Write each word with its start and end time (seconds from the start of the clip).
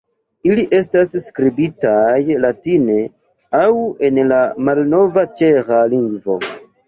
Ili 0.49 0.61
estas 0.75 1.11
skribitaj 1.25 2.15
latine 2.45 2.97
aŭ 3.59 3.67
en 4.09 4.19
la 4.33 4.41
malnova 4.69 5.27
ĉeĥa 5.41 5.83
lingvo. 5.95 6.39